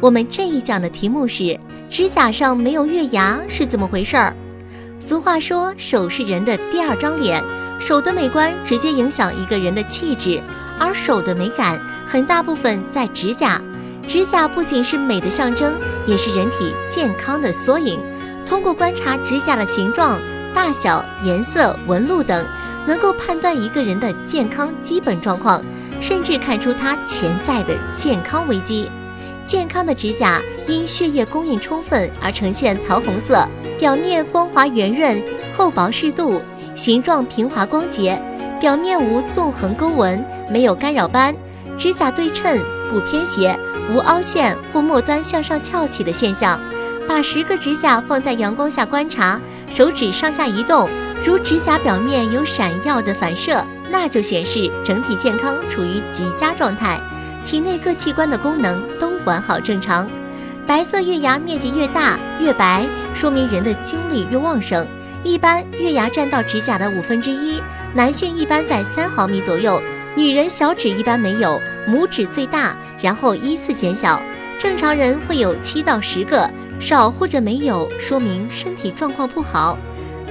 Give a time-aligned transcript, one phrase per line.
[0.00, 1.58] 我们这一讲的题目是：
[1.90, 4.32] 指甲上没有月牙是怎么回事儿？
[5.00, 7.42] 俗话说，手是人的第二张脸，
[7.80, 10.40] 手的美观直接影响一个人的气质，
[10.78, 13.60] 而手的美感很大部分在指甲。
[14.06, 15.74] 指甲不仅是美的象征，
[16.06, 17.98] 也是人体健康的缩影。
[18.46, 20.20] 通过观察指甲的形状、
[20.54, 22.46] 大小、颜色、纹路等，
[22.86, 25.60] 能够判断一个人的健康基本状况，
[26.00, 28.88] 甚至看出他潜在的健康危机。
[29.48, 35.22] 健康的指甲因血液供应充分而呈现桃红色，表面光滑圆润，
[35.54, 36.38] 厚薄适度，
[36.76, 38.20] 形状平滑光洁，
[38.60, 41.34] 表面无纵横沟纹，没有干扰斑，
[41.78, 43.58] 指甲对称不偏斜，
[43.90, 46.60] 无凹陷或末端向上翘起的现象。
[47.08, 49.40] 把十个指甲放在阳光下观察，
[49.70, 50.90] 手指上下移动，
[51.24, 57.00] 如指甲表面有闪耀的反射，那就显示整体健康处于极佳状态。
[57.48, 60.06] 体内各器官的功能都完好正常，
[60.66, 64.86] 白色月牙面积越大越白，说明人的精力越旺盛。
[65.24, 67.58] 一般月牙占到指甲的五分之一，
[67.94, 69.80] 男性一般在三毫米左右，
[70.14, 74.20] 女人小指一般没有，拇指最大，然后依次减小。
[74.58, 79.78] 正常人会有七到十个，少或者没有，说明身体状况不好。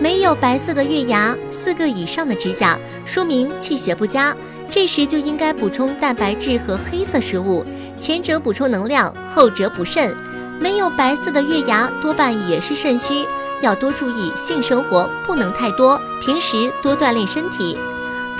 [0.00, 4.34] 没有白色的月牙，四个以上的指甲，说明气血不佳。
[4.70, 7.64] 这时就应该补充蛋白质和黑色食物，
[7.96, 10.14] 前者补充能量，后者补肾。
[10.58, 13.24] 没有白色的月牙，多半也是肾虚，
[13.62, 17.78] 要多注意性生活不能太多，平时多锻炼身体。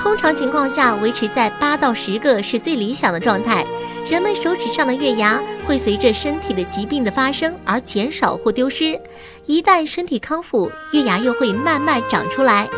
[0.04, 3.64] 通常情况下，维持在八到十个是最理想的状态。
[4.06, 9.00] 人们手指上的月牙会随着身体的疾病的发生而减少或丢失，
[9.46, 12.68] 一旦身体康复，月牙又会慢慢长出来。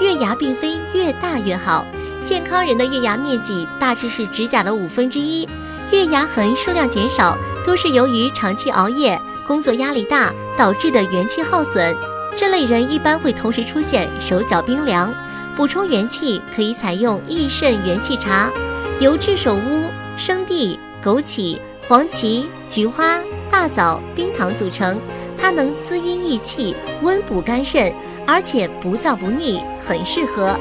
[0.00, 1.84] 月牙并非越大越好。
[2.22, 5.44] 健康人的月牙面积大致是指甲的五分之一，
[5.90, 11.96] 月牙痕数量减少，多是由于长期熬夜、工作压力大导致的元气耗损。
[12.36, 15.12] 这类人一般会同时出现手脚冰凉。
[15.56, 18.52] 补充元气可以采用益肾元气茶，
[19.00, 19.84] 由炙手乌、
[20.18, 21.58] 生地、枸杞、
[21.88, 23.18] 黄芪、菊花、
[23.50, 24.98] 大枣、冰糖组成，
[25.34, 27.90] 它能滋阴益气、温补肝肾，
[28.26, 30.54] 而且不燥不腻，很适合。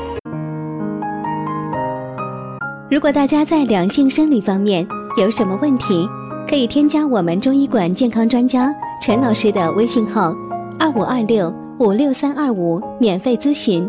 [2.89, 6.07] 如果大家在两性生理方面有什么问题，
[6.47, 10.33] 可以添加我们中医馆健康专家陈老师的微信号：
[10.79, 13.85] 二五二六五六三二五，免费咨询。